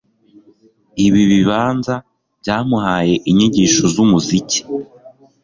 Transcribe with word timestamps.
Ibi 1.05 1.21
bibanza 1.31 1.95
byamuhaye 2.41 3.15
inyigisho 3.29 3.83
zumuziki 3.93 4.59